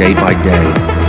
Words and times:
day 0.00 0.14
by 0.14 0.32
day. 0.42 0.99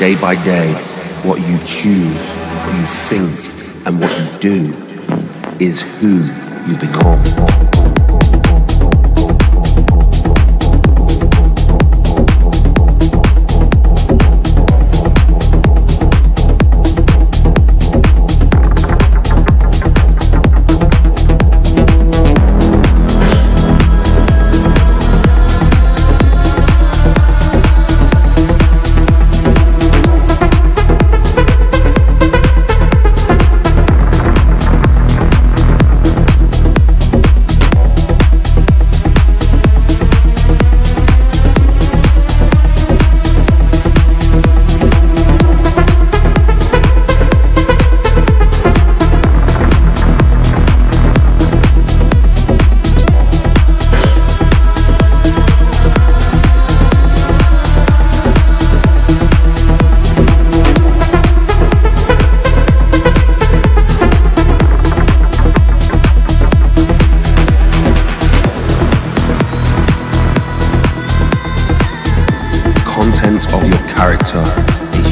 By 0.00 0.34
day, 0.44 0.72
what 1.24 1.38
you 1.46 1.58
choose, 1.58 2.24
what 2.24 2.74
you 2.74 2.86
think, 3.10 3.86
and 3.86 4.00
what 4.00 4.10
you 4.18 4.38
do 4.38 4.74
is 5.62 5.82
who 6.00 6.22
you 6.66 6.76
become. 6.78 7.59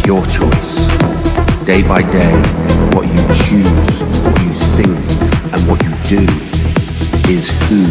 Your 0.09 0.25
choice. 0.25 0.87
Day 1.67 1.83
by 1.87 2.01
day, 2.01 2.33
what 2.97 3.07
you 3.07 3.21
choose, 3.45 4.03
what 4.25 4.41
you 4.41 4.53
think, 4.73 4.97
and 5.53 5.61
what 5.69 5.83
you 5.85 5.93
do 6.09 6.25
is 7.31 7.51
who 7.69 7.85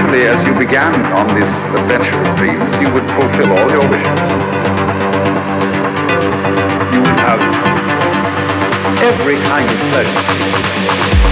eventually, 0.00 0.28
as 0.28 0.46
you 0.46 0.54
began 0.58 0.94
on 1.12 1.26
this 1.28 1.50
adventure 1.78 2.20
of 2.20 2.36
dreams, 2.36 2.74
you 2.76 2.92
would 2.94 3.06
fulfill 3.10 3.52
all 3.52 3.70
your 3.70 3.86
wishes. 3.88 4.20
You 6.94 7.00
would 7.00 7.18
have 7.20 7.40
every 9.02 9.36
kind 9.36 9.68
of 9.68 9.78
pleasure. 9.92 11.29